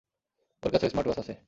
ওর 0.63 0.69
কাছে 0.71 0.87
স্মার্টওয়াচ 0.89 1.19
আছে। 1.19 1.33